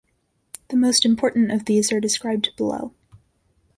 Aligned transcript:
The 0.69 0.77
most 0.77 1.05
important 1.05 1.51
of 1.51 1.65
these 1.65 1.91
are 1.91 1.99
described 1.99 2.49
below. 2.57 2.95